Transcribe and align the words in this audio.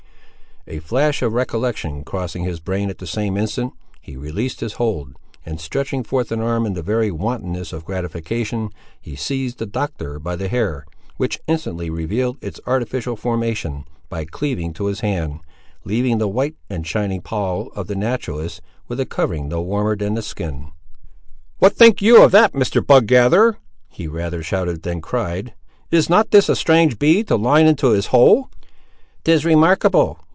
A 0.67 0.77
flash 0.77 1.23
of 1.23 1.33
recollection 1.33 2.03
crossing 2.03 2.43
his 2.43 2.59
brain 2.59 2.91
at 2.91 2.99
the 2.99 3.07
same 3.07 3.35
instant, 3.35 3.73
he 3.99 4.15
released 4.15 4.59
his 4.59 4.73
hold, 4.73 5.13
and 5.43 5.59
stretching 5.59 6.03
forth 6.03 6.31
an 6.31 6.39
arm 6.39 6.67
in 6.67 6.75
the 6.75 6.83
very 6.83 7.09
wantonness 7.09 7.73
of 7.73 7.83
gratification, 7.83 8.69
he 9.01 9.15
seized 9.15 9.57
the 9.57 9.65
Doctor 9.65 10.19
by 10.19 10.35
the 10.35 10.47
hair, 10.47 10.85
which 11.17 11.39
instantly 11.47 11.89
revealed 11.89 12.37
its 12.41 12.59
artificial 12.67 13.15
formation, 13.15 13.85
by 14.07 14.23
cleaving 14.23 14.71
to 14.73 14.85
his 14.85 14.99
hand, 14.99 15.39
leaving 15.83 16.19
the 16.19 16.27
white 16.27 16.55
and 16.69 16.85
shining 16.85 17.21
poll 17.21 17.71
of 17.75 17.87
the 17.87 17.95
naturalist 17.95 18.61
with 18.87 18.99
a 18.99 19.05
covering 19.05 19.47
no 19.49 19.63
warmer 19.63 19.95
than 19.95 20.13
the 20.13 20.21
skin. 20.21 20.71
"What 21.57 21.73
think 21.75 22.03
you 22.03 22.21
of 22.21 22.29
that, 22.33 22.53
Mr. 22.53 22.85
Bug 22.85 23.07
gatherer?" 23.07 23.57
he 23.89 24.07
rather 24.07 24.43
shouted 24.43 24.83
than 24.83 25.01
cried: 25.01 25.55
"is 25.89 26.07
not 26.07 26.29
this 26.29 26.49
a 26.49 26.55
strange 26.55 26.99
bee 26.99 27.23
to 27.23 27.35
line 27.35 27.65
into 27.65 27.89
his 27.89 28.07
hole?" 28.07 28.51
"'Tis 29.23 29.43
remarkable! 29.43 30.19